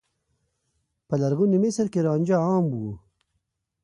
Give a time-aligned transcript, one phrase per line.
[1.07, 2.81] په لرغوني مصر کې رانجه عام و.